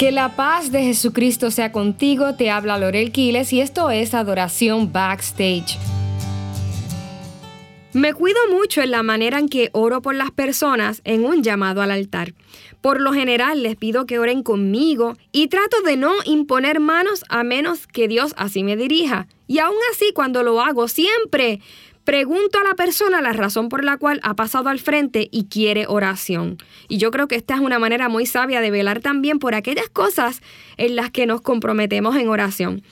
[0.00, 4.90] Que la paz de Jesucristo sea contigo, te habla Lorel Quiles y esto es Adoración
[4.90, 5.76] Backstage.
[7.92, 11.82] Me cuido mucho en la manera en que oro por las personas en un llamado
[11.82, 12.32] al altar.
[12.80, 17.44] Por lo general les pido que oren conmigo y trato de no imponer manos a
[17.44, 19.26] menos que Dios así me dirija.
[19.48, 21.60] Y aún así cuando lo hago siempre
[22.04, 25.86] Pregunto a la persona la razón por la cual ha pasado al frente y quiere
[25.86, 26.58] oración.
[26.88, 29.88] Y yo creo que esta es una manera muy sabia de velar también por aquellas
[29.88, 30.40] cosas
[30.76, 32.82] en las que nos comprometemos en oración.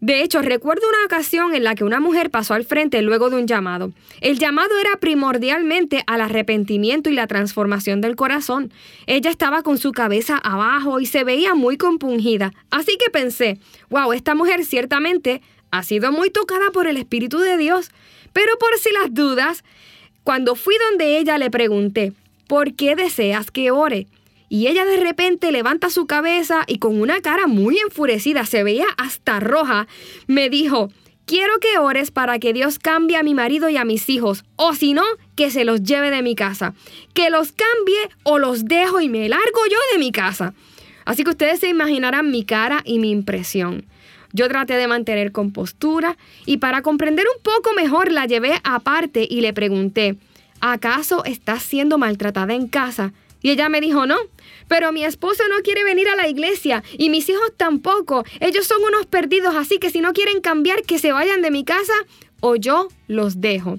[0.00, 3.36] De hecho, recuerdo una ocasión en la que una mujer pasó al frente luego de
[3.36, 3.92] un llamado.
[4.20, 8.70] El llamado era primordialmente al arrepentimiento y la transformación del corazón.
[9.06, 12.52] Ella estaba con su cabeza abajo y se veía muy compungida.
[12.70, 15.40] Así que pensé, wow, esta mujer ciertamente
[15.70, 17.90] ha sido muy tocada por el Espíritu de Dios.
[18.34, 19.64] Pero por si las dudas,
[20.24, 22.12] cuando fui donde ella le pregunté,
[22.46, 24.06] ¿por qué deseas que ore?
[24.50, 28.86] Y ella de repente levanta su cabeza y con una cara muy enfurecida, se veía
[28.98, 29.86] hasta roja,
[30.26, 30.90] me dijo,
[31.26, 34.74] quiero que ores para que Dios cambie a mi marido y a mis hijos, o
[34.74, 35.04] si no,
[35.36, 36.74] que se los lleve de mi casa.
[37.14, 40.54] Que los cambie o los dejo y me largo yo de mi casa.
[41.04, 43.86] Así que ustedes se imaginarán mi cara y mi impresión.
[44.34, 49.40] Yo traté de mantener compostura y para comprender un poco mejor la llevé aparte y
[49.40, 50.16] le pregunté,
[50.60, 53.12] ¿acaso estás siendo maltratada en casa?
[53.42, 54.16] Y ella me dijo, no,
[54.66, 58.24] pero mi esposo no quiere venir a la iglesia y mis hijos tampoco.
[58.40, 61.62] Ellos son unos perdidos, así que si no quieren cambiar, que se vayan de mi
[61.62, 61.94] casa
[62.40, 63.78] o yo los dejo.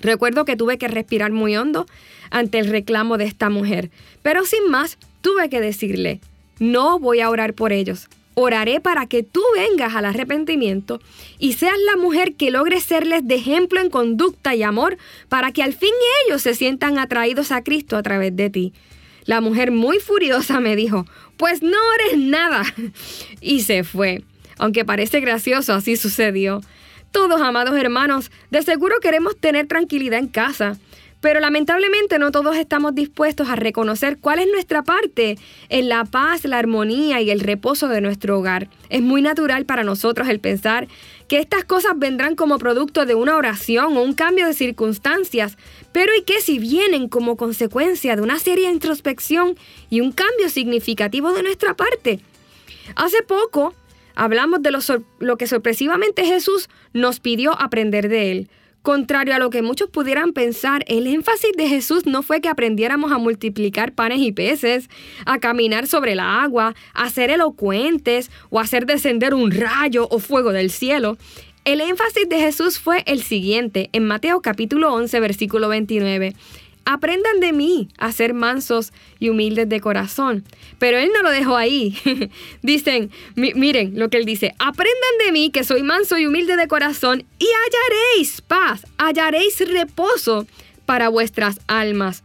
[0.00, 1.86] Recuerdo que tuve que respirar muy hondo
[2.30, 3.90] ante el reclamo de esta mujer,
[4.22, 6.20] pero sin más tuve que decirle,
[6.58, 8.08] no voy a orar por ellos.
[8.40, 11.00] Oraré para que tú vengas al arrepentimiento
[11.40, 14.96] y seas la mujer que logre serles de ejemplo en conducta y amor
[15.28, 15.90] para que al fin
[16.24, 18.72] ellos se sientan atraídos a Cristo a través de ti.
[19.24, 21.04] La mujer muy furiosa me dijo,
[21.36, 22.62] pues no eres nada.
[23.40, 24.22] Y se fue.
[24.56, 26.60] Aunque parece gracioso, así sucedió.
[27.10, 30.78] Todos, amados hermanos, de seguro queremos tener tranquilidad en casa
[31.20, 36.44] pero lamentablemente no todos estamos dispuestos a reconocer cuál es nuestra parte en la paz,
[36.44, 38.68] la armonía y el reposo de nuestro hogar.
[38.88, 40.88] Es muy natural para nosotros el pensar
[41.26, 45.58] que estas cosas vendrán como producto de una oración o un cambio de circunstancias,
[45.92, 49.56] pero ¿y qué si vienen como consecuencia de una seria introspección
[49.90, 52.20] y un cambio significativo de nuestra parte?
[52.96, 53.74] Hace poco
[54.14, 54.78] hablamos de lo,
[55.18, 58.50] lo que sorpresivamente Jesús nos pidió aprender de él.
[58.88, 63.12] Contrario a lo que muchos pudieran pensar, el énfasis de Jesús no fue que aprendiéramos
[63.12, 64.88] a multiplicar panes y peces,
[65.26, 70.18] a caminar sobre la agua, a ser elocuentes o a hacer descender un rayo o
[70.20, 71.18] fuego del cielo.
[71.66, 76.34] El énfasis de Jesús fue el siguiente, en Mateo capítulo 11, versículo 29.
[76.90, 80.42] Aprendan de mí a ser mansos y humildes de corazón.
[80.78, 81.94] Pero él no lo dejó ahí.
[82.62, 86.66] Dicen, miren lo que él dice, aprendan de mí que soy manso y humilde de
[86.66, 90.46] corazón y hallaréis paz, hallaréis reposo
[90.86, 92.24] para vuestras almas.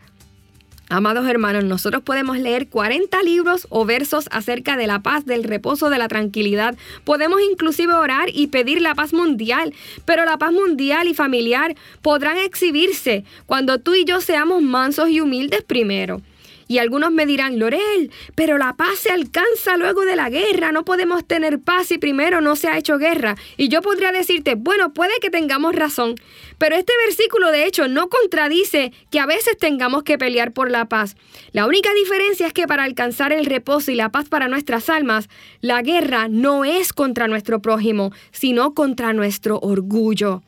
[0.93, 5.89] Amados hermanos, nosotros podemos leer 40 libros o versos acerca de la paz, del reposo,
[5.89, 6.75] de la tranquilidad.
[7.03, 9.73] Podemos inclusive orar y pedir la paz mundial,
[10.05, 15.19] pero la paz mundial y familiar podrán exhibirse cuando tú y yo seamos mansos y
[15.19, 16.21] humildes primero.
[16.67, 20.85] Y algunos me dirán, Lorel, pero la paz se alcanza luego de la guerra, no
[20.85, 23.35] podemos tener paz si primero no se ha hecho guerra.
[23.57, 26.15] Y yo podría decirte, bueno, puede que tengamos razón,
[26.57, 30.85] pero este versículo de hecho no contradice que a veces tengamos que pelear por la
[30.85, 31.15] paz.
[31.51, 35.29] La única diferencia es que para alcanzar el reposo y la paz para nuestras almas,
[35.61, 40.41] la guerra no es contra nuestro prójimo, sino contra nuestro orgullo.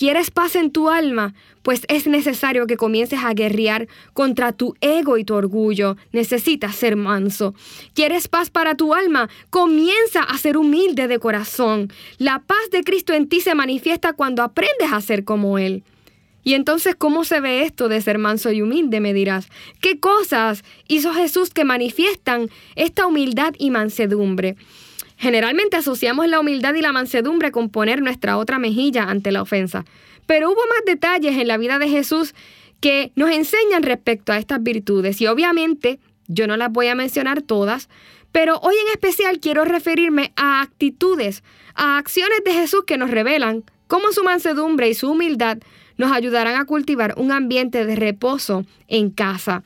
[0.00, 1.34] ¿Quieres paz en tu alma?
[1.60, 5.98] Pues es necesario que comiences a guerrear contra tu ego y tu orgullo.
[6.10, 7.54] Necesitas ser manso.
[7.92, 9.28] ¿Quieres paz para tu alma?
[9.50, 11.92] Comienza a ser humilde de corazón.
[12.16, 15.84] La paz de Cristo en ti se manifiesta cuando aprendes a ser como Él.
[16.44, 19.00] Y entonces, ¿cómo se ve esto de ser manso y humilde?
[19.00, 19.48] Me dirás.
[19.82, 24.56] ¿Qué cosas hizo Jesús que manifiestan esta humildad y mansedumbre?
[25.20, 29.84] Generalmente asociamos la humildad y la mansedumbre con poner nuestra otra mejilla ante la ofensa.
[30.24, 32.34] Pero hubo más detalles en la vida de Jesús
[32.80, 37.42] que nos enseñan respecto a estas virtudes y obviamente yo no las voy a mencionar
[37.42, 37.90] todas,
[38.32, 41.44] pero hoy en especial quiero referirme a actitudes,
[41.74, 45.58] a acciones de Jesús que nos revelan cómo su mansedumbre y su humildad
[45.98, 49.64] nos ayudarán a cultivar un ambiente de reposo en casa.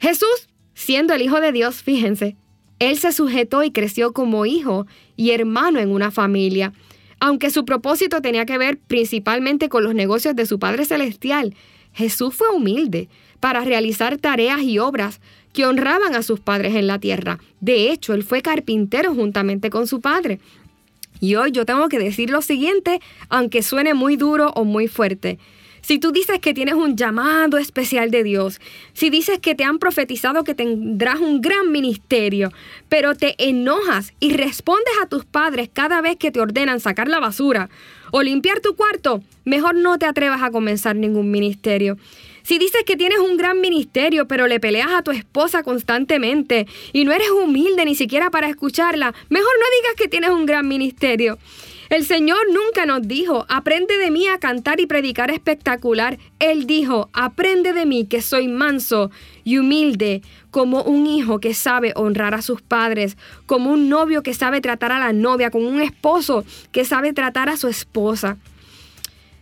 [0.00, 2.36] Jesús, siendo el Hijo de Dios, fíjense,
[2.80, 4.86] él se sujetó y creció como hijo
[5.16, 6.72] y hermano en una familia.
[7.20, 11.54] Aunque su propósito tenía que ver principalmente con los negocios de su Padre Celestial,
[11.92, 15.20] Jesús fue humilde para realizar tareas y obras
[15.52, 17.38] que honraban a sus padres en la tierra.
[17.60, 20.40] De hecho, él fue carpintero juntamente con su padre.
[21.20, 25.38] Y hoy yo tengo que decir lo siguiente, aunque suene muy duro o muy fuerte.
[25.82, 28.60] Si tú dices que tienes un llamado especial de Dios,
[28.92, 32.52] si dices que te han profetizado que tendrás un gran ministerio,
[32.88, 37.20] pero te enojas y respondes a tus padres cada vez que te ordenan sacar la
[37.20, 37.70] basura
[38.12, 41.96] o limpiar tu cuarto, mejor no te atrevas a comenzar ningún ministerio.
[42.42, 47.04] Si dices que tienes un gran ministerio, pero le peleas a tu esposa constantemente y
[47.04, 51.38] no eres humilde ni siquiera para escucharla, mejor no digas que tienes un gran ministerio.
[51.90, 56.20] El Señor nunca nos dijo, aprende de mí a cantar y predicar espectacular.
[56.38, 59.10] Él dijo, aprende de mí que soy manso
[59.42, 60.22] y humilde,
[60.52, 63.16] como un hijo que sabe honrar a sus padres,
[63.46, 67.48] como un novio que sabe tratar a la novia, como un esposo que sabe tratar
[67.48, 68.36] a su esposa.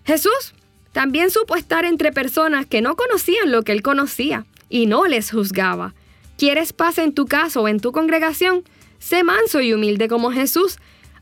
[0.07, 0.55] Jesús
[0.93, 5.33] también supo estar entre personas que no conocían lo que él conocía y no les
[5.33, 5.93] juzgaba.
[6.39, 8.65] ¿Quieres paz en tu casa o en tu congregación?
[8.99, 10.79] Sé manso y humilde como Jesús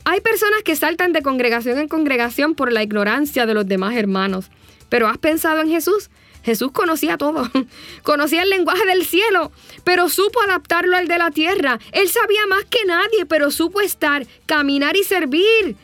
[0.09, 4.49] hay personas que saltan de congregación en congregación por la ignorancia de los demás hermanos.
[4.87, 6.09] Pero ¿has pensado en Jesús?
[6.43, 7.51] Jesús conocía todo,
[8.03, 9.51] conocía el lenguaje del cielo,
[9.83, 11.77] pero supo adaptarlo al de la tierra.
[11.91, 15.75] Él sabía más que nadie, pero supo estar, caminar y servir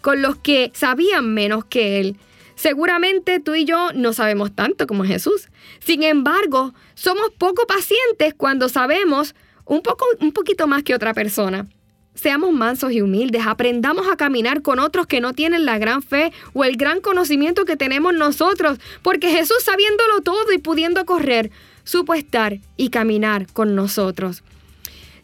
[0.00, 2.16] con los que sabían menos que él.
[2.56, 5.50] Seguramente tú y yo no sabemos tanto como Jesús.
[5.78, 9.36] Sin embargo, somos poco pacientes cuando sabemos
[9.66, 11.68] un, poco, un poquito más que otra persona.
[12.20, 16.32] Seamos mansos y humildes, aprendamos a caminar con otros que no tienen la gran fe
[16.52, 21.52] o el gran conocimiento que tenemos nosotros, porque Jesús sabiéndolo todo y pudiendo correr,
[21.84, 24.42] supo estar y caminar con nosotros.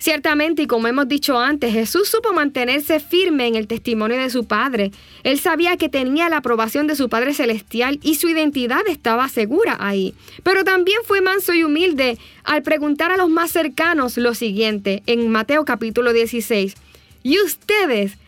[0.05, 4.45] Ciertamente, y como hemos dicho antes, Jesús supo mantenerse firme en el testimonio de su
[4.45, 4.91] Padre.
[5.23, 9.79] Él sabía que tenía la aprobación de su Padre Celestial y su identidad estaba segura
[9.81, 10.13] ahí.
[10.43, 15.31] Pero también fue manso y humilde al preguntar a los más cercanos lo siguiente en
[15.31, 16.75] Mateo capítulo 16.
[17.23, 18.19] ¿Y ustedes?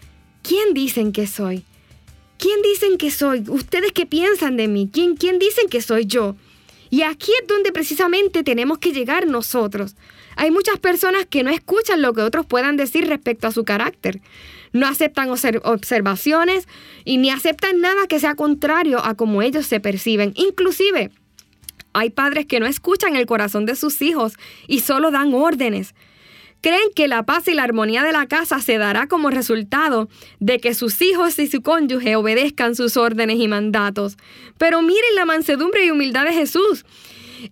[0.41, 1.63] ¿Quién dicen que soy?
[2.39, 3.45] ¿Quién dicen que soy?
[3.49, 4.89] ¿Ustedes qué piensan de mí?
[4.91, 6.37] ¿Quién, quién dicen que soy yo?
[6.89, 9.95] Y aquí es donde precisamente tenemos que llegar nosotros.
[10.37, 14.21] Hay muchas personas que no escuchan lo que otros puedan decir respecto a su carácter.
[14.73, 16.69] No aceptan observaciones
[17.05, 20.33] y ni aceptan nada que sea contrario a cómo ellos se perciben.
[20.37, 21.11] Inclusive,
[21.93, 24.35] hay padres que no escuchan el corazón de sus hijos
[24.67, 25.95] y solo dan órdenes
[26.67, 30.09] creen que la paz y la armonía de la casa se dará como resultado
[30.41, 34.17] de que sus hijos y su cónyuge obedezcan sus órdenes y mandatos.
[34.59, 36.85] Pero miren la mansedumbre y humildad de Jesús.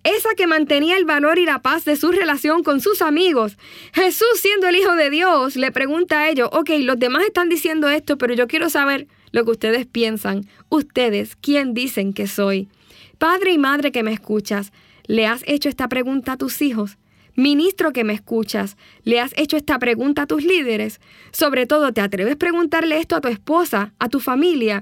[0.03, 3.57] Esa que mantenía el valor y la paz de su relación con sus amigos.
[3.93, 7.89] Jesús, siendo el Hijo de Dios, le pregunta a ellos, ok, los demás están diciendo
[7.89, 10.47] esto, pero yo quiero saber lo que ustedes piensan.
[10.69, 12.69] Ustedes, ¿quién dicen que soy?
[13.17, 14.71] Padre y madre que me escuchas,
[15.07, 16.97] ¿le has hecho esta pregunta a tus hijos?
[17.35, 21.01] Ministro que me escuchas, ¿le has hecho esta pregunta a tus líderes?
[21.31, 24.81] Sobre todo, ¿te atreves a preguntarle esto a tu esposa, a tu familia?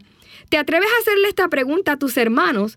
[0.49, 2.75] ¿Te atreves a hacerle esta pregunta a tus hermanos?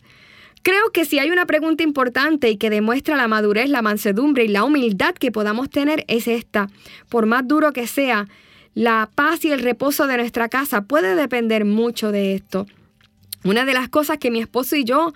[0.67, 4.49] Creo que si hay una pregunta importante y que demuestra la madurez, la mansedumbre y
[4.49, 6.67] la humildad que podamos tener es esta.
[7.09, 8.27] Por más duro que sea,
[8.75, 12.67] la paz y el reposo de nuestra casa puede depender mucho de esto.
[13.45, 15.13] Una de las cosas que mi esposo y yo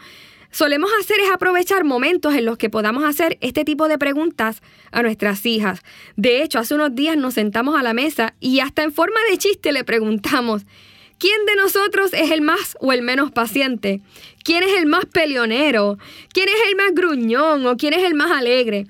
[0.52, 4.62] solemos hacer es aprovechar momentos en los que podamos hacer este tipo de preguntas
[4.92, 5.80] a nuestras hijas.
[6.14, 9.38] De hecho, hace unos días nos sentamos a la mesa y hasta en forma de
[9.38, 10.64] chiste le preguntamos,
[11.20, 14.00] ¿quién de nosotros es el más o el menos paciente?
[14.42, 15.98] ¿Quién es el más peleonero?
[16.32, 18.86] ¿Quién es el más gruñón o quién es el más alegre?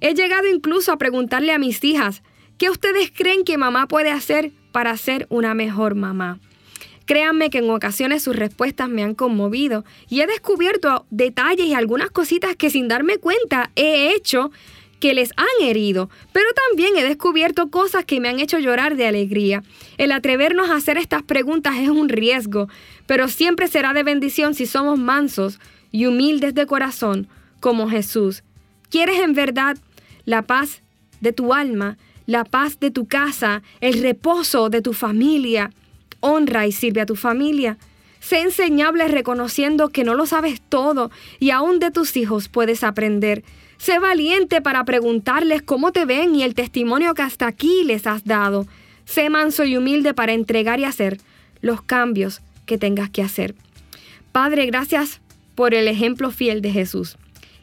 [0.00, 2.22] He llegado incluso a preguntarle a mis hijas,
[2.58, 6.40] ¿qué ustedes creen que mamá puede hacer para ser una mejor mamá?
[7.06, 12.10] Créanme que en ocasiones sus respuestas me han conmovido y he descubierto detalles y algunas
[12.10, 14.50] cositas que sin darme cuenta he hecho
[15.04, 19.06] que les han herido, pero también he descubierto cosas que me han hecho llorar de
[19.06, 19.62] alegría.
[19.98, 22.70] El atrevernos a hacer estas preguntas es un riesgo,
[23.04, 25.60] pero siempre será de bendición si somos mansos
[25.92, 27.28] y humildes de corazón,
[27.60, 28.44] como Jesús.
[28.88, 29.76] ¿Quieres en verdad
[30.24, 30.80] la paz
[31.20, 35.70] de tu alma, la paz de tu casa, el reposo de tu familia?
[36.20, 37.76] honra y sirve a tu familia.
[38.20, 43.44] Sé enseñable reconociendo que no lo sabes todo y aún de tus hijos puedes aprender.
[43.84, 48.24] Sé valiente para preguntarles cómo te ven y el testimonio que hasta aquí les has
[48.24, 48.66] dado.
[49.04, 51.18] Sé manso y humilde para entregar y hacer
[51.60, 53.54] los cambios que tengas que hacer.
[54.32, 55.20] Padre, gracias
[55.54, 57.18] por el ejemplo fiel de Jesús,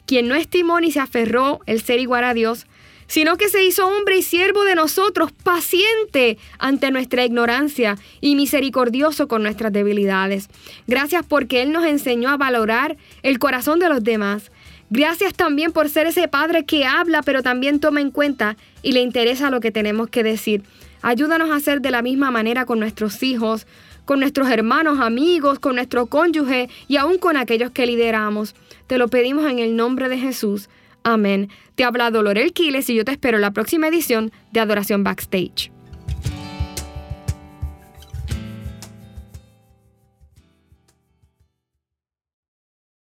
[0.06, 2.68] quien no estimó ni se aferró el ser igual a Dios,
[3.08, 9.26] sino que se hizo hombre y siervo de nosotros, paciente ante nuestra ignorancia y misericordioso
[9.26, 10.48] con nuestras debilidades.
[10.86, 14.52] Gracias porque Él nos enseñó a valorar el corazón de los demás.
[14.94, 19.00] Gracias también por ser ese padre que habla, pero también toma en cuenta y le
[19.00, 20.64] interesa lo que tenemos que decir.
[21.00, 23.66] Ayúdanos a hacer de la misma manera con nuestros hijos,
[24.04, 28.54] con nuestros hermanos, amigos, con nuestro cónyuge y aún con aquellos que lideramos.
[28.86, 30.68] Te lo pedimos en el nombre de Jesús.
[31.04, 31.48] Amén.
[31.74, 35.04] Te ha hablado Lorel Quiles y yo te espero en la próxima edición de Adoración
[35.04, 35.71] Backstage.